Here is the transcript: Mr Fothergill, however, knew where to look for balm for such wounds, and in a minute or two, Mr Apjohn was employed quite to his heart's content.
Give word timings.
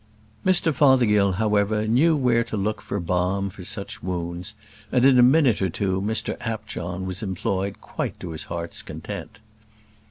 Mr 0.43 0.73
Fothergill, 0.73 1.33
however, 1.33 1.87
knew 1.87 2.15
where 2.15 2.43
to 2.43 2.57
look 2.57 2.81
for 2.81 2.99
balm 2.99 3.51
for 3.51 3.63
such 3.63 4.01
wounds, 4.01 4.55
and 4.91 5.05
in 5.05 5.19
a 5.19 5.21
minute 5.21 5.61
or 5.61 5.69
two, 5.69 6.01
Mr 6.01 6.35
Apjohn 6.41 7.05
was 7.05 7.21
employed 7.21 7.81
quite 7.81 8.19
to 8.19 8.31
his 8.31 8.45
heart's 8.45 8.81
content. 8.81 9.37